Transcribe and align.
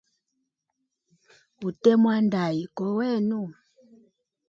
Ute 1.67 1.91
mwanda 2.01 2.37
ayi 2.47 2.63
kowa 2.75 2.91
wenu. 2.97 3.41